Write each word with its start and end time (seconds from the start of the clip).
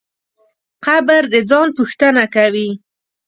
قبر 0.85 1.21
د 1.33 1.35
ځان 1.49 1.67
پوښتنه 1.77 2.23
کوي. 2.35 2.69